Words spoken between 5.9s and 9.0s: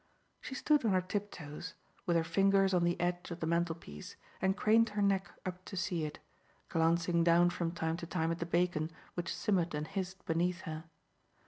it, glancing down from time to time at the bacon